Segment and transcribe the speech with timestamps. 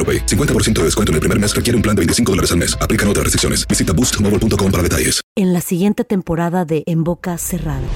[0.00, 0.24] AroPay.
[0.24, 2.74] 50% de descuento en el primer mes requiere un plan de 25 dólares al mes.
[2.80, 3.68] Aplican otras restricciones.
[3.68, 5.20] Visita boostmobile.com para detalles.
[5.36, 7.86] En la siguiente temporada de En Boca Cerrada.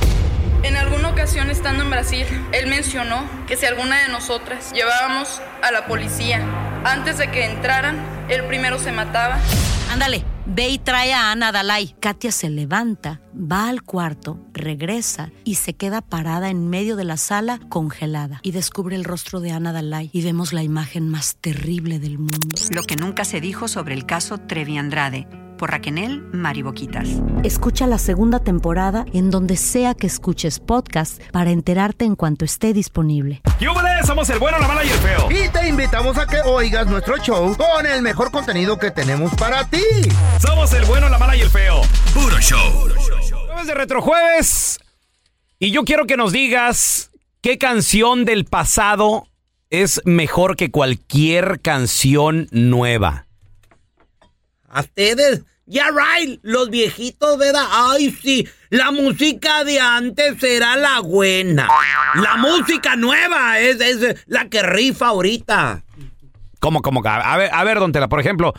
[0.62, 5.70] En alguna ocasión estando en Brasil, él mencionó que si alguna de nosotras llevábamos a
[5.70, 6.40] la policía
[6.84, 7.98] antes de que entraran,
[8.30, 9.38] él primero se mataba.
[9.92, 11.94] Ándale, ve y trae a Ana Dalai.
[12.00, 17.16] Katia se levanta, va al cuarto, regresa y se queda parada en medio de la
[17.16, 18.40] sala congelada.
[18.42, 22.56] Y descubre el rostro de Ana Dalai y vemos la imagen más terrible del mundo.
[22.70, 27.08] Lo que nunca se dijo sobre el caso Trevi Andrade, por Raquel Mariboquitas.
[27.42, 32.72] Escucha la segunda temporada en donde sea que escuches podcast para enterarte en cuanto esté
[32.72, 33.40] disponible.
[33.60, 34.06] ¡Yúbales!
[34.06, 35.28] Somos el bueno, la mala y el feo.
[35.30, 39.64] Y te invitamos a que oigas nuestro show con el mejor contenido que tenemos para
[39.64, 39.78] ti.
[40.40, 41.82] Somos el bueno, la mala y el feo.
[42.12, 42.88] Puro show.
[43.46, 44.78] Jueves de Retrojueves.
[45.58, 49.26] Y yo quiero que nos digas qué canción del pasado
[49.70, 53.26] es mejor que cualquier canción nueva.
[54.68, 57.66] A ustedes, ya right, los viejitos, ¿verdad?
[57.70, 61.68] Ay, sí, la música de antes era la buena.
[62.16, 65.84] La música nueva es, es la que rifa ahorita.
[66.60, 67.02] ¿Cómo, cómo?
[67.04, 68.54] A ver, a ver, don Tela, por ejemplo,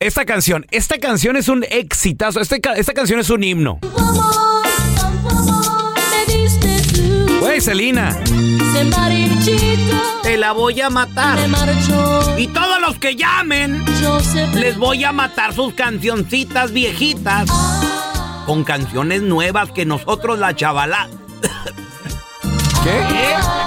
[0.00, 0.66] esta canción.
[0.70, 2.40] Esta canción es un exitazo.
[2.40, 3.78] Este esta canción es un himno.
[7.40, 8.16] Güey, Celina.
[10.22, 11.38] Te la voy a matar.
[12.36, 13.82] Y todos los que llamen,
[14.54, 17.48] les voy a matar sus cancioncitas viejitas.
[18.44, 21.08] Con canciones nuevas que nosotros la chavala.
[22.84, 23.02] ¿Qué?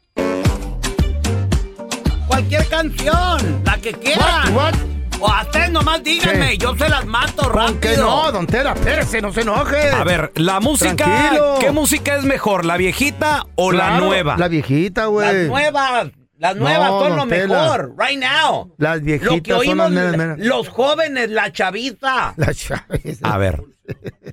[2.35, 4.53] Cualquier canción, la que quieran.
[4.57, 5.21] What, what?
[5.21, 6.59] O a ustedes nomás díganme, ¿Qué?
[6.59, 7.79] yo se las mato rápido.
[7.81, 9.91] Que no, don Tela, espérese, no se enoje.
[9.91, 10.97] A ver, la música.
[10.97, 11.59] Tranquilo.
[11.61, 14.37] ¿Qué música es mejor, la viejita o la nueva?
[14.37, 15.33] La viejita, güey.
[15.33, 17.47] Las nuevas, las nuevas No, son lo Tela.
[17.63, 18.75] mejor, right now.
[18.79, 20.39] Las Lo viejitas que son oímos, las meras, meras.
[20.41, 22.35] los jóvenes, la chaviza.
[22.37, 23.33] La chaviza.
[23.33, 23.63] A ver.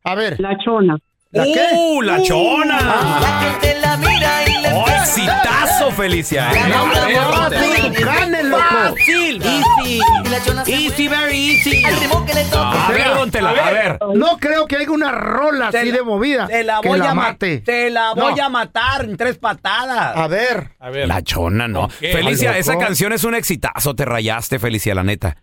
[0.04, 0.38] A ver.
[0.38, 0.96] La chona.
[1.32, 1.66] ¿La qué?
[1.74, 2.78] ¡Uh, la chona!
[2.78, 4.42] ¡Oh, exitazo, Felicia!
[4.42, 4.43] eh.
[6.68, 8.62] No, A ver, no, Tucanes, loco.
[8.62, 10.00] Fácil, easy.
[10.66, 11.84] Easy, very easy.
[11.84, 13.98] A ver, Don Tela, a ver.
[14.14, 17.60] No creo que haya una rola así de movida Te la que voy a matar.
[17.64, 20.16] Te la voy a matar en tres patadas.
[20.16, 20.70] A ver.
[20.80, 21.06] A ver.
[21.08, 21.88] La chona, no.
[21.88, 23.94] Felicia, esa canción es un exitazo.
[23.94, 25.36] Te rayaste, Felicia, la neta.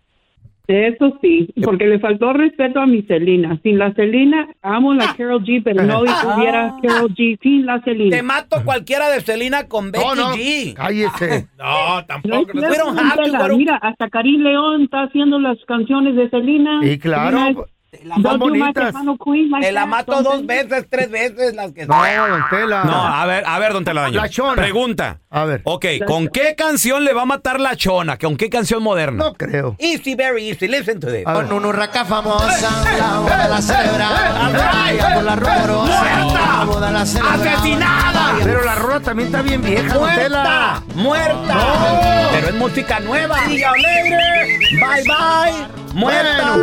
[0.68, 3.58] Eso sí, porque le faltó respeto a mi Celina.
[3.64, 7.90] Sin la Celina, amo la Carol G, pero no hubiera Carol G sin la Te
[7.90, 8.22] Celina.
[8.22, 10.34] mato cualquiera de Selena con Becky No, no.
[10.34, 10.74] G.
[10.74, 11.48] Cállese.
[11.58, 12.52] No, No tampoco.
[12.52, 13.38] Tela.
[13.42, 16.80] pero- Mira, hasta Karim León está haciendo las canciones de Celina.
[16.82, 17.66] Y claro,
[18.04, 18.94] La bonitas.
[18.94, 22.84] Like Te la mato dos veces, tres veces, las que No, Don Tela.
[22.84, 24.18] No, a ver, a ver, don Telaraño.
[24.18, 24.54] La chona.
[24.54, 25.20] Pregunta.
[25.28, 25.60] A ver.
[25.64, 28.16] Ok, ¿con qué canción le va a matar la chona?
[28.16, 29.24] ¿Con qué canción moderna?
[29.24, 29.76] No creo.
[29.78, 30.68] Easy, very easy.
[30.68, 31.24] Listen to this.
[31.24, 35.22] Con una urraca famosa, la boda la celebra.
[35.22, 37.34] La rumorosa, la boda la celebra.
[37.34, 38.36] ¡Asesinada!
[38.42, 40.22] Pero la rola también está bien vieja, Don ¡Muerta!
[40.22, 40.82] Tela.
[40.94, 42.28] ¡Muerta!
[42.32, 43.36] Pero es música nueva.
[43.48, 44.58] You later.
[44.80, 45.82] Bye bye.
[45.94, 46.56] ¡Muerta!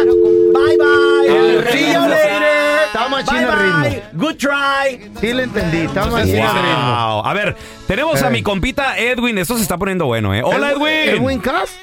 [3.59, 4.01] Ritmo.
[4.13, 5.11] Good try.
[5.19, 5.87] Sí le entendí.
[5.87, 6.03] Ritmo.
[6.11, 7.25] Wow.
[7.25, 7.55] A ver,
[7.87, 9.37] tenemos a mi compita Edwin.
[9.37, 10.41] Esto se está poniendo bueno, ¿eh?
[10.43, 10.87] Hola, Edwin.
[11.23, 11.39] Edwin.
[11.39, 11.79] Cass.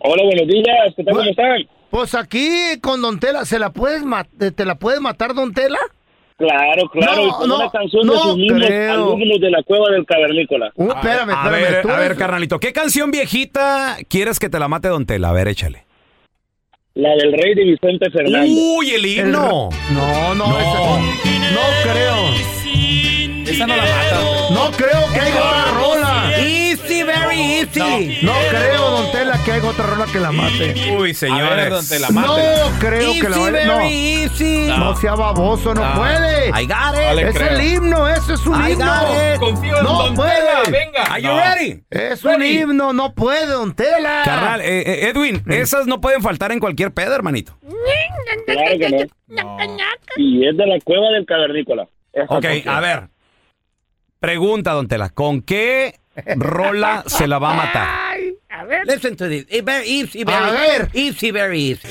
[0.00, 0.94] Hola, buenos días.
[0.96, 1.14] ¿Qué tal?
[1.14, 1.66] ¿Cómo están?
[1.90, 4.24] Pues aquí con Don Tela, ¿se la puedes ma-
[4.54, 5.78] ¿te la puedes matar, Don Tela?
[6.36, 7.16] Claro, claro.
[7.16, 8.92] No, y con no, una canción no de sus mismos creo.
[8.92, 10.70] alumnos de la cueva del cavernícola.
[10.76, 14.86] Uh, espérame, A ver, a ver, carnalito, ¿qué canción viejita quieres que te la mate
[14.88, 15.30] Don Tela?
[15.30, 15.84] A ver, échale.
[16.98, 18.50] La del rey de Vicente Fernández.
[18.50, 19.68] Uy, el el- himno.
[19.92, 20.58] No, no, No.
[20.58, 21.00] esa-
[21.54, 23.44] no creo.
[23.46, 24.20] Esa no la mata.
[24.50, 26.32] No creo que haya otra rola.
[27.38, 28.18] Easy.
[28.22, 30.96] No creo, Don Tela, que haya otra rola que la mate.
[30.98, 32.36] Uy, A ver, don Tela, No
[32.78, 34.66] creo que la very No, easy.
[34.68, 35.94] no sea baboso, no No.
[36.00, 36.48] puede.
[36.48, 37.18] I got it.
[37.28, 37.50] Es creo.
[37.50, 38.84] el himno, eso es un I himno.
[38.86, 39.38] got it.
[39.40, 40.30] Confío en No Don puede.
[40.34, 41.04] Tela, venga.
[41.04, 41.36] Are you No.
[41.36, 41.82] ready?
[41.90, 42.58] Es un Ready.
[42.60, 44.22] himno, no puede, Don Tela.
[44.24, 47.56] Carnal, eh, eh, Edwin, esas no pueden faltar en cualquier peda, hermanito.
[48.46, 48.88] Claro que
[49.28, 49.46] no.
[50.16, 51.86] Y es de la cueva del cavernícola.
[52.28, 52.74] Ok, canción.
[52.74, 53.08] a ver.
[54.20, 55.94] Pregunta, Don Tela, ¿con qué
[56.36, 58.18] rola se la va a matar?
[58.86, 59.46] Listen to this.
[59.48, 60.90] It's very easy, very A ver.
[60.94, 61.88] easy, very easy.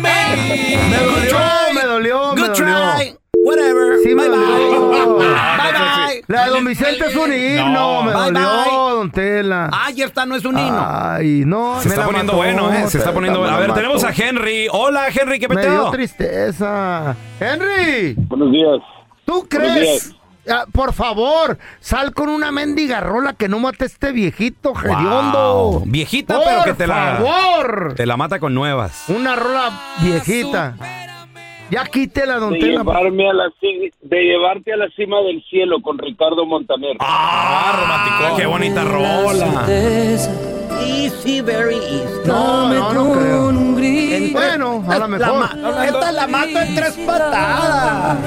[0.00, 1.38] Me dolió,
[1.74, 2.94] me dolió, me Good dolió.
[2.96, 3.16] try.
[3.44, 3.98] Whatever.
[4.02, 4.88] Sí, me bye dolió.
[4.88, 5.26] bye.
[5.28, 6.24] bye bye.
[6.28, 8.02] La de Don Vicente es un himno, No.
[8.02, 8.72] me Bye, dolió, bye.
[8.96, 9.70] Don Tela.
[9.72, 10.86] Ay, esta no es un himno.
[10.88, 11.80] Ay, no.
[11.80, 12.88] Se me está la poniendo mató, bueno, ¿eh?
[12.88, 13.56] Se está poniendo me bueno.
[13.56, 14.22] A ver, tenemos a mató.
[14.22, 14.68] Henry.
[14.70, 15.90] Hola, Henry, ¿qué Me dio peteo?
[15.90, 17.16] tristeza.
[17.40, 18.78] Henry, Buenos días.
[19.24, 20.14] ¿tú Buenos crees?
[20.72, 25.70] Por favor, sal con una mendiga rola que no mate a este viejito hediondo.
[25.70, 25.82] Wow.
[25.86, 27.94] Viejita, Por pero que te la, favor.
[27.96, 29.04] te la mata con nuevas.
[29.08, 29.70] Una rola
[30.00, 30.74] viejita.
[31.70, 32.78] Ya quítela, don De Tela.
[32.82, 33.44] llevarme a la
[34.02, 36.96] de llevarte a la cima del cielo con Ricardo Montaner.
[36.98, 38.36] Ah, romántico.
[38.36, 39.66] Qué bonita rola.
[40.82, 42.04] Easy, very easy.
[42.26, 43.50] No, no, no creo.
[43.76, 45.38] Tres- Bueno, a lo la mejor.
[45.38, 48.18] ma- esta la mato en tres patadas.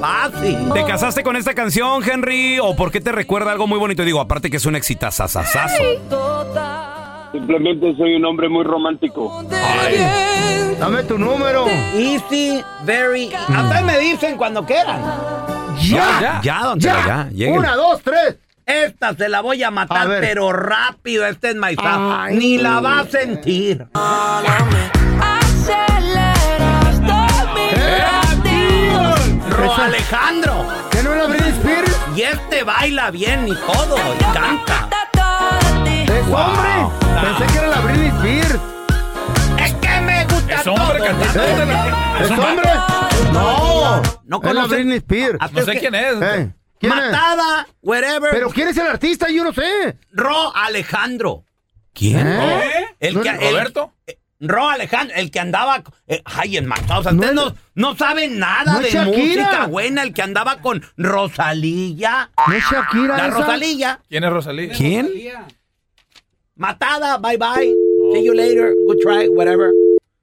[0.00, 0.58] Fácil.
[0.72, 2.58] ¿Te casaste con esta canción, Henry?
[2.60, 4.04] ¿O por qué te recuerda algo muy bonito?
[4.04, 5.82] Digo, aparte que es un exitazazazazo.
[7.34, 9.42] Simplemente soy un hombre muy romántico.
[10.78, 11.66] Dame tu número.
[11.96, 13.34] Easy, very easy.
[13.34, 15.02] Hasta me dicen cuando quieran.
[15.80, 16.20] Ya.
[16.20, 17.28] ya, ya, don ya.
[17.32, 17.58] lleguen.
[17.58, 18.36] Una, dos, tres.
[18.64, 21.26] Esta se la voy a matar, A pero rápido.
[21.26, 22.36] Este es my Ay.
[22.36, 23.84] Ni la va a sentir.
[29.84, 30.66] Alejandro.
[30.90, 32.00] ¿Qué no la Britney Spears?
[32.16, 33.96] Y este baila bien y todo.
[33.96, 34.83] Y canta.
[36.26, 37.20] ¿Es hombre?
[37.20, 38.60] Pensé que era la Britney Spears.
[39.64, 42.24] Es que me gusta Es hombre todo.
[42.24, 42.70] ¿Es hombre?
[43.32, 44.02] No.
[44.24, 45.38] No es la Britney Spears.
[45.40, 46.14] Hasta No es sé quién es.
[46.22, 46.98] Eh, ¿Quién es?
[46.98, 48.30] Matada, wherever.
[48.30, 49.28] ¿Pero quién es el artista?
[49.30, 49.98] Yo no sé.
[50.12, 51.44] Ro Alejandro.
[51.92, 52.26] ¿Quién?
[52.26, 52.86] ¿Eh?
[53.00, 53.92] El ¿No que, es el- ¿Roberto?
[54.06, 55.82] eh, Ro Alejandro, el que andaba.
[56.08, 57.00] eh, ay, enmatado.
[57.00, 59.16] O sea, No ustedes es- no, no saben nada no de es Shakira.
[59.44, 60.02] música buena.
[60.02, 62.30] El que andaba con Rosalilla.
[62.46, 63.36] ¿No es Shakira La esa?
[63.38, 64.00] Rosalilla.
[64.08, 64.72] ¿Quién es Rosalía?
[64.74, 65.10] ¿Quién?
[66.56, 67.72] Matada, bye bye.
[68.12, 68.72] See you later.
[68.86, 69.70] Good try, whatever.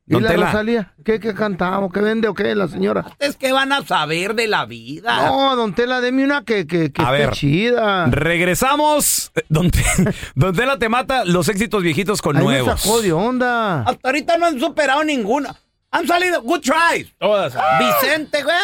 [0.08, 0.46] ¿Y la Tela.
[0.48, 0.94] Rosalía?
[1.06, 1.92] ¿Qué, qué cantamos?
[1.94, 3.06] ¿Qué vende o qué la señora?
[3.08, 5.26] ¿Ustedes qué van a saber de la vida?
[5.28, 7.32] No, don Tela, deme una que, que, que A esté ver.
[7.32, 8.06] chida.
[8.08, 9.32] Regresamos.
[9.36, 9.84] Eh, Don, Te-
[10.36, 12.82] Don Tela te mata los éxitos viejitos con Ahí me nuevos.
[12.82, 13.84] sacó de onda.
[13.84, 15.56] Hasta ahorita no han superado ninguna.
[15.94, 17.14] Han salido good tries.
[17.20, 17.54] Todas.
[17.80, 18.56] Vicente, güey.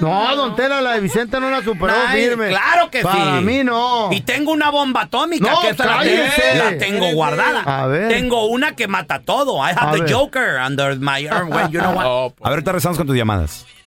[0.00, 2.48] No, don Tela, la de Vicente no la superó Ay, firme.
[2.48, 3.06] Claro que sí.
[3.06, 4.08] Para mí no.
[4.10, 6.24] Y tengo una bomba atómica No, que esa la, tengo,
[6.64, 7.60] la tengo guardada.
[7.66, 8.08] A ver.
[8.08, 9.58] Tengo una que mata todo.
[9.58, 10.12] I have A the ver.
[10.12, 11.50] Joker under my arm.
[11.50, 12.06] güey, you know what?
[12.40, 13.66] A ver, ahorita regresamos con tus llamadas.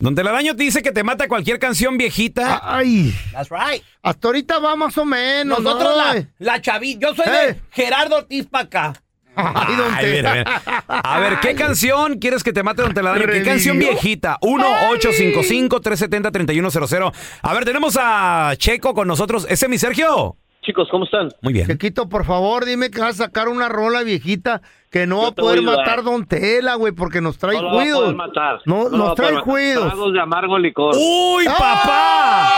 [0.00, 2.60] Don Telaraño te dice que te mata cualquier canción viejita.
[2.64, 3.14] Ay.
[3.32, 3.82] That's right.
[4.02, 5.60] Hasta ahorita va más o menos.
[5.60, 6.14] Nosotros ¿no?
[6.14, 7.06] la, la chavita.
[7.08, 7.30] Yo soy Eh.
[7.30, 8.94] de Gerardo Ortiz acá.
[9.36, 10.62] Ay, don Ay, mira, mira.
[10.88, 13.26] A ver, ¿qué canción quieres que te mate Don Telaraño?
[13.26, 14.38] ¿Qué canción viejita?
[14.42, 17.12] 1-855-370-3100.
[17.42, 19.46] A ver, tenemos a Checo con nosotros.
[19.48, 20.36] ¿Ese es mi Sergio?
[20.62, 21.30] Chicos, ¿cómo están?
[21.40, 21.66] Muy bien.
[21.66, 25.32] Chequito, por favor, dime que vas a sacar una rola viejita que no va a
[25.32, 28.00] poder a matar Don Tela, güey, porque nos trae No lo va a juidos.
[28.00, 28.60] poder matar.
[28.66, 29.86] No, va nos trae juidos.
[29.86, 30.94] Tragos de amargo licor.
[30.96, 32.52] ¡Uy, papá!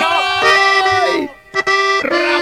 [0.00, 0.06] ¡No!
[2.04, 2.35] Mira,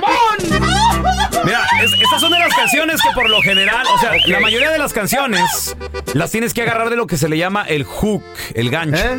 [2.64, 5.76] canciones que por lo general, o sea, la mayoría de las canciones
[6.14, 8.22] las tienes que agarrar de lo que se le llama el hook,
[8.54, 8.96] el gancho.
[9.04, 9.18] ¿Eh?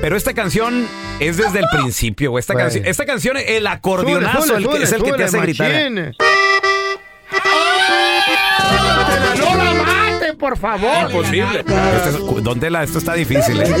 [0.00, 0.88] Pero esta canción
[1.20, 2.40] es desde el principio, güey.
[2.40, 5.68] Esta, canción, esta canción, el acordeonazo Súbele, el que- es el que te hace gritar.
[5.70, 6.14] machín.
[9.38, 11.10] ¡No la mate, por favor!
[11.10, 11.60] Imposible.
[11.60, 13.74] Este es- Don Tela, esto está difícil, ¿eh?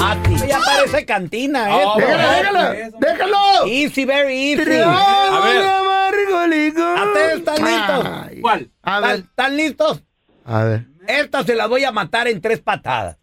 [0.00, 0.16] Ah,
[0.48, 1.82] ya parece cantina, ¿eh?
[1.84, 2.90] Oh, ¡Déjalo, déjalo!
[2.98, 3.66] ¡Déjalo!
[3.66, 4.64] Easy, very easy.
[4.64, 5.79] Tragos ver.
[6.14, 8.06] ¿Ustedes están listos?
[8.28, 8.40] Ay.
[8.40, 8.70] ¿Cuál?
[8.82, 9.20] A ¿Están, ver.
[9.20, 10.02] están listos?
[10.44, 10.86] A ver.
[11.06, 13.18] Esta se la voy a matar en tres patadas.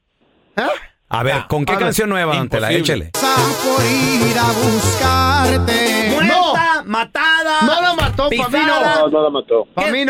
[0.56, 0.70] ¿Ah?
[1.10, 1.86] A ver, ¿con qué A ver.
[1.86, 2.72] canción nueva, Don Tela?
[2.72, 3.12] Échele.
[3.14, 6.10] por ir a buscarte.
[6.12, 7.62] Muerta, matada.
[7.62, 8.96] No la mató, pisada.
[9.02, 9.68] No, no la mató.
[9.92, 10.06] Mí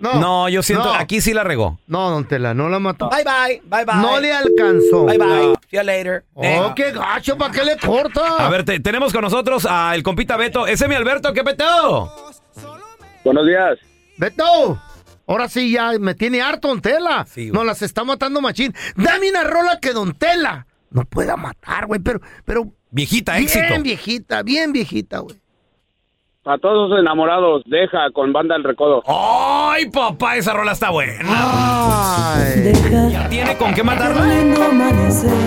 [0.00, 0.14] no.
[0.20, 0.48] No.
[0.48, 0.94] Yo siento, No.
[0.94, 1.78] aquí sí la regó.
[1.86, 3.08] No, Don Tela, no la mató.
[3.10, 3.94] Bye, bye, bye, bye.
[3.96, 5.04] No le alcanzó.
[5.06, 5.54] Bye, bye.
[5.70, 6.24] See you later.
[6.34, 8.36] Oh, qué gacho, ¿para qué le corta?
[8.38, 10.66] A ver, te- tenemos con nosotros al compita Beto.
[10.66, 12.12] Ese es mi Alberto, ¿qué peteo?
[13.24, 13.78] Buenos días.
[14.16, 14.80] Beto,
[15.26, 17.26] ahora sí ya me tiene harto Don Tela.
[17.28, 17.50] Sí.
[17.50, 18.74] Nos las está matando machín.
[18.96, 23.82] Dame una rola que Don Tela no pueda matar, güey, pero, pero Viejita, bien éxito.
[23.82, 25.36] viejita, bien viejita, güey.
[26.44, 29.02] A todos los enamorados, deja con banda el recodo.
[29.06, 30.36] ¡Ay, papá!
[30.36, 31.18] Esa rola está buena.
[31.26, 32.72] Ay.
[33.12, 34.22] ¿Ya tiene con qué matarla?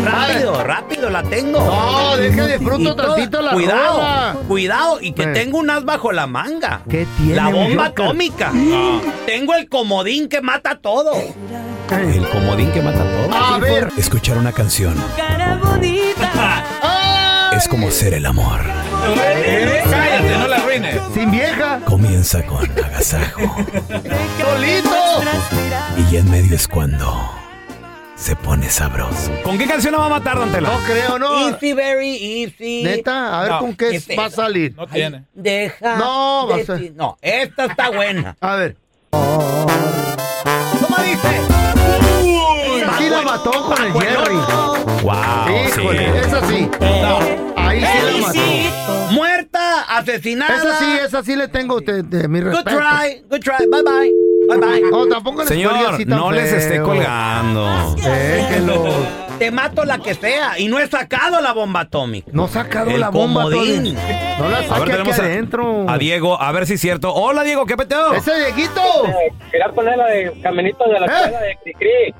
[0.03, 1.59] Rápido, rápido, la tengo.
[1.59, 4.35] No, deje de fruto tantito la Cuidado, rola.
[4.47, 4.97] cuidado.
[5.01, 5.27] Y que Eh.
[5.33, 6.81] tengo un as bajo la manga.
[6.87, 8.51] ¿Qué tiene, La bomba atómica.
[9.25, 11.13] Tengo el comodín que mata todo.
[11.15, 13.33] El comodín que mata todo.
[13.35, 13.87] A ver.
[13.97, 14.93] Escuchar una canción
[17.53, 18.59] es como ser el amor.
[19.89, 20.50] Cállate, no.
[21.21, 21.79] Sin vieja.
[21.85, 23.41] Comienza con agasajo.
[24.39, 24.95] Solito.
[25.97, 27.29] Y ya en medio es cuando
[28.15, 29.31] se pone sabroso.
[29.43, 30.69] ¿Con qué canción la va a matar, Don Tela?
[30.69, 31.49] No creo, no.
[31.49, 32.81] Easy, very easy.
[32.83, 34.73] Neta, a ver No, con qué va a salir.
[34.75, 35.25] No tiene.
[35.35, 35.95] Deja.
[35.97, 38.35] No, va a ser- No, esta está buena.
[38.41, 38.75] A ver.
[39.11, 41.37] ¿Cómo dice?
[42.81, 44.35] Esa sí la mató con el Jerry.
[45.03, 46.67] Wow, Híjole, esa sí.
[47.71, 49.11] Ahí sí la mató.
[49.11, 50.55] Muerta, asesinada.
[50.57, 52.77] Esa sí, esa sí le tengo de, de mi Good respeto.
[52.77, 53.67] try, good try.
[53.69, 54.11] Bye bye.
[54.49, 54.91] Bye bye.
[54.91, 57.95] No, tampoco les Señor, así tan no les esté colgando.
[57.95, 58.83] Déjelo.
[59.39, 60.59] Te mato la que sea.
[60.59, 62.29] Y no he sacado la bomba atómica.
[62.33, 63.95] No ha sacado El la bomba comodín.
[63.95, 64.35] todavía.
[64.39, 65.89] No la A ver, saque aquí tenemos a- adentro.
[65.89, 67.13] a, Diego, a ver si es cierto.
[67.13, 68.13] Hola, Diego, ¿qué peteo?
[68.13, 68.81] ¡Ese Dieguito!
[69.51, 71.09] Quería poner la de Caminito de la ¿Eh?
[71.09, 72.15] escuela de Cricri.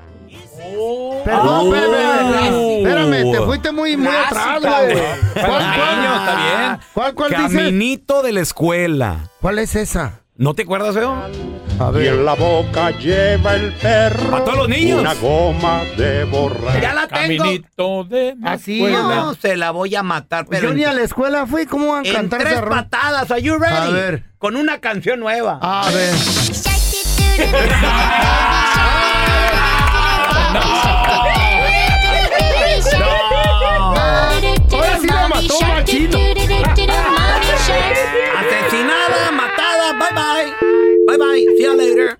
[1.24, 1.74] Perdón, Oh.
[1.74, 4.96] espérame, espérame, te te fuiste muy, muy atrás, güey.
[5.34, 6.04] ¿Cuál, Para cuál?
[6.20, 6.80] está bien.
[6.94, 7.52] ¿Cuál, cuál dices?
[7.52, 9.30] Caminito de la escuela.
[9.40, 10.20] ¿Cuál es esa?
[10.36, 11.12] ¿No te acuerdas, feo?
[11.12, 14.36] A Y en la boca lleva el perro.
[14.36, 15.00] A todos los niños.
[15.00, 16.80] Una goma de borrar.
[16.80, 17.44] Ya la tengo.
[17.44, 18.82] Caminito de Así.
[18.82, 21.66] No, se la voy a matar, pero Yo ni a la escuela fui.
[21.66, 23.30] ¿Cómo van a en cantar tres patadas.
[23.30, 23.76] Are you ready?
[23.76, 24.24] A ver.
[24.38, 25.58] Con una canción nueva.
[25.62, 26.14] A ver.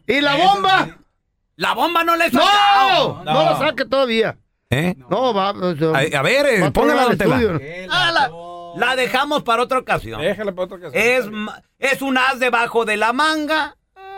[0.06, 0.88] ¿Y la bomba?
[1.56, 2.40] La bomba no le he ¡No!
[2.42, 3.22] sacado.
[3.24, 4.36] No, la saque todavía.
[4.70, 4.94] ¿Eh?
[5.10, 5.50] No, va.
[5.50, 5.50] A,
[6.18, 7.36] a ver, eh, va póngala, al Tela.
[7.36, 7.60] estudio.
[7.90, 8.30] Ah, la,
[8.86, 10.20] la dejamos para otra ocasión.
[10.20, 11.02] Déjala para otra ocasión.
[11.78, 13.76] Es, es un as debajo de la manga.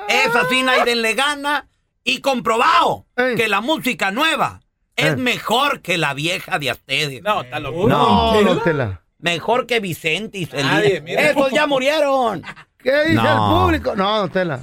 [0.08, 1.68] Es así, nadie le gana.
[2.04, 3.34] Y comprobado Ey.
[3.34, 4.60] que la música nueva
[4.94, 5.16] es Eh.
[5.16, 7.22] mejor que la vieja de ustedes.
[7.22, 7.88] No, está loco.
[7.88, 9.00] No, don Tela.
[9.18, 10.74] Mejor que Vicente y Celina.
[10.74, 11.30] Nadie, mira.
[11.30, 12.42] Esos ya murieron.
[12.78, 13.32] ¿Qué dice No.
[13.32, 13.96] el público?
[13.96, 14.60] No, Tela.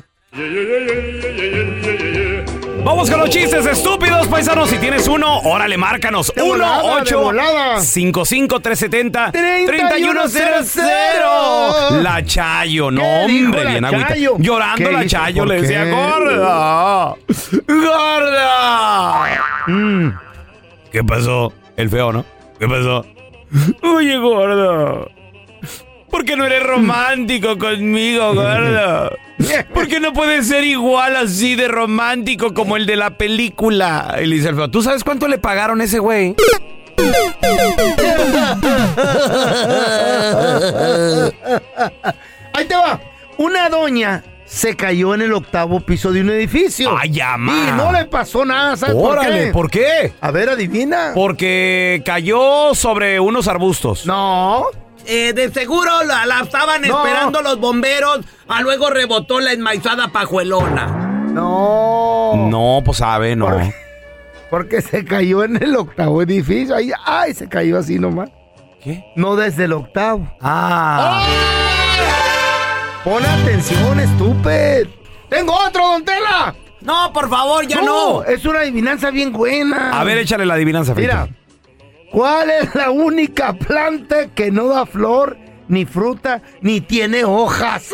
[2.83, 4.69] Vamos con los chistes estúpidos, paisanos.
[4.69, 6.31] Si tienes uno, órale, márcanos.
[6.33, 7.81] De 1 volada, de 8 volada.
[7.81, 10.13] 55 370 3100.
[10.38, 14.15] 3100 La Chayo, no, ¿Qué dijo hombre, bien agüita.
[14.15, 15.05] Llorando ¿Qué la?
[15.05, 17.15] Chayo, ¿Por le decía, gorda.
[17.67, 19.23] Gorda.
[19.67, 20.09] Mm.
[20.93, 21.51] ¿Qué pasó?
[21.75, 22.23] El feo, ¿no?
[22.57, 23.05] ¿Qué pasó?
[23.83, 25.11] Oye, gordo.
[26.12, 29.18] ¿Por qué no eres romántico conmigo, gordo?
[29.74, 34.18] ¿Por qué no puedes ser igual así de romántico como el de la película?
[34.22, 36.36] Y le dice el feo, ¿tú sabes cuánto le pagaron a ese güey?
[42.53, 43.00] Ahí te va.
[43.38, 46.96] Una doña se cayó en el octavo piso de un edificio.
[46.98, 47.70] ¡Ay, ya, ma!
[47.70, 49.80] Y no le pasó nada, ¿sabes Órale, por qué?
[49.80, 50.13] ¿por qué?
[50.20, 51.12] A ver, adivina.
[51.15, 54.06] Porque cayó sobre unos arbustos.
[54.06, 54.65] No.
[55.05, 56.98] Eh, de seguro la, la estaban No.
[57.05, 58.22] esperando los bomberos.
[58.48, 60.88] A luego rebotó la enmaizada pajuelona.
[61.31, 62.48] No.
[62.50, 63.48] No, pues sabe, no.
[64.50, 66.75] Porque se cayó en el octavo edificio.
[66.75, 68.29] Ahí, ay, se cayó así nomás.
[68.84, 69.03] ¿Qué?
[69.15, 70.27] No desde el octavo.
[70.41, 71.25] Ah.
[73.03, 74.90] Pon atención, estúpido.
[75.29, 76.53] Tengo otro, don Tela.
[76.81, 78.24] No, por favor, ya no.
[78.24, 79.92] Es una adivinanza bien buena.
[80.00, 80.94] A ver, échale la adivinanza.
[80.96, 81.27] Mira,
[82.11, 87.89] ¿cuál es la única planta que no da flor, ni fruta, ni tiene hojas?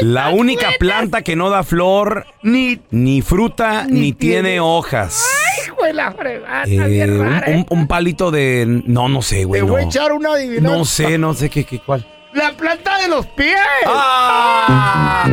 [0.00, 2.80] La única planta que no da flor, Ni.
[2.90, 5.24] ni fruta, ni, Ni tiene, tiene- hojas.
[5.66, 7.66] Hijo de la fregada, Eh, bien un, rara, un- ¿eh?
[7.68, 8.82] un palito de...
[8.86, 9.60] No, no sé, güey.
[9.60, 9.72] Te No.
[9.74, 10.78] voy a echar una adivinanza.
[10.78, 12.06] no sé, no sé qué, qué, cuál.
[12.32, 13.56] La planta de los pies.
[13.86, 15.24] Ah.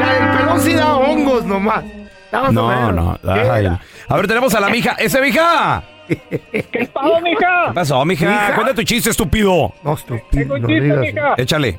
[0.00, 1.84] La del pelón sí da hongos nomás.
[2.32, 2.94] No, menos.
[2.94, 3.18] no.
[3.34, 3.66] ¿Qué ay.
[4.08, 4.92] A ver, tenemos a la mija.
[4.98, 5.82] ¡Ese mija!
[6.08, 7.64] ¿Qué pasó, mija?
[7.68, 8.26] ¿Qué pasó, mija?
[8.30, 8.54] ¿Mija?
[8.54, 9.72] Cuenta tu chiste, estúpido.
[9.82, 10.54] No, estúpido.
[10.54, 11.34] Un chiste, digas mija.
[11.36, 11.78] Échale.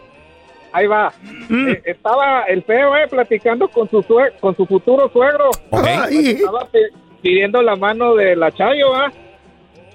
[0.73, 1.11] Ahí va.
[1.49, 1.69] Mm.
[1.69, 4.03] Eh, estaba el feo, eh, platicando con su
[4.39, 5.49] con su futuro suegro.
[5.71, 5.85] Ok.
[5.87, 6.79] Ay, Estaba pi-
[7.21, 9.11] pidiendo la mano de la Chayo, ¿ah?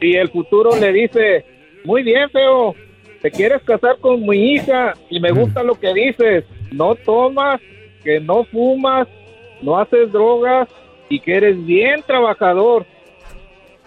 [0.00, 1.44] Y el futuro le dice,
[1.84, 2.74] muy bien, feo,
[3.20, 6.44] te quieres casar con mi hija y me gusta lo que dices.
[6.72, 7.60] No tomas,
[8.02, 9.06] que no fumas,
[9.60, 10.68] no haces drogas
[11.08, 12.84] y que eres bien trabajador.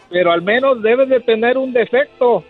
[0.09, 2.43] Pero al menos debes de tener un defecto.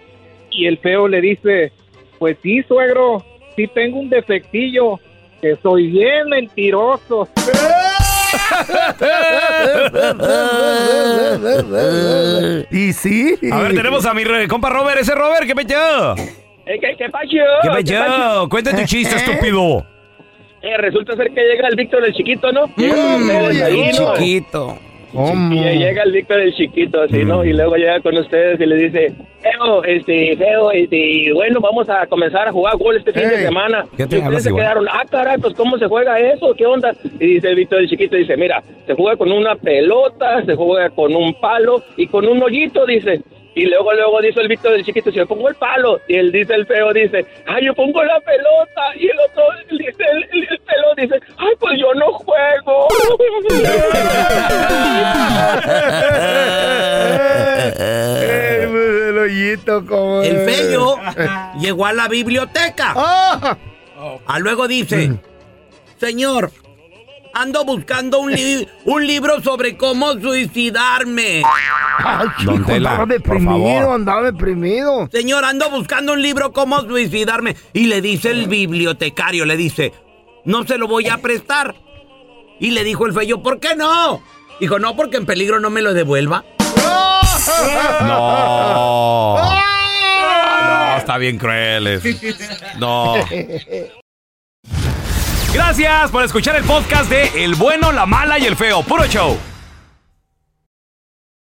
[0.51, 1.71] Y el feo le dice,
[2.19, 3.23] pues sí, suegro,
[3.55, 4.99] sí tengo un defectillo,
[5.41, 7.27] que soy bien mentiroso.
[12.71, 13.35] y sí.
[13.51, 14.99] A ver, tenemos a mi re- compa Robert.
[14.99, 16.15] Ese Robert, ¿qué pecho?
[16.17, 16.25] Eh,
[16.65, 16.95] ¿Qué, qué?
[16.97, 17.09] ¿Qué
[17.63, 18.47] ¿Qué pecho?
[18.49, 19.85] Cuenta tu chiste, estúpido.
[20.61, 22.65] Eh, resulta ser que llega el Víctor el chiquito, ¿no?
[22.75, 24.15] Llega Mm, ¿no?
[24.15, 24.77] Chiquito.
[25.15, 25.53] ¿Cómo?
[25.55, 27.43] Y llega el Víctor el chiquito, así, ¿no?
[27.43, 32.05] Y luego llega con ustedes y le dice, Feo, este, Feo, este, bueno, vamos a
[32.07, 33.85] comenzar a jugar gol este fin de semana.
[33.95, 34.63] ¿Qué Y ustedes se igual?
[34.63, 36.53] quedaron, ah, caray, pues, ¿cómo se juega eso?
[36.55, 36.93] ¿Qué onda?
[37.19, 40.89] Y dice el Víctor el chiquito, dice, mira, se juega con una pelota, se juega
[40.89, 43.21] con un palo y con un hoyito, dice.
[43.55, 46.01] Y luego, luego dice el Víctor el chiquito, si yo pongo el palo.
[46.09, 48.81] Y él dice, el feo, dice, ay, yo pongo la pelota.
[48.99, 52.87] Y el otro, dice, el, el, el pelo dice, ay, pues yo no juego.
[58.21, 60.21] El hoyito como...
[60.21, 60.97] El feo
[61.59, 62.93] llegó a la biblioteca.
[62.95, 63.57] ¡Ah!
[64.27, 65.11] A luego dice,
[65.99, 66.51] señor,
[67.33, 71.41] ando buscando un, li- un libro sobre cómo suicidarme.
[71.97, 73.95] Ay, Don hijo, Tela, andaba por deprimido, favor.
[73.95, 75.09] andaba deprimido.
[75.11, 77.55] Señor, ando buscando un libro cómo suicidarme.
[77.73, 79.93] Y le dice el bibliotecario, le dice,
[80.45, 81.75] no se lo voy a prestar.
[82.59, 84.21] Y le dijo el feo, ¿por qué no?
[84.59, 86.43] Dijo, no, porque en peligro no me lo devuelva.
[88.01, 89.37] No.
[90.97, 92.01] está bien cruel.
[92.79, 93.13] No.
[95.53, 98.81] Gracias por escuchar el podcast de El bueno, la mala y el feo.
[98.83, 99.37] Puro show.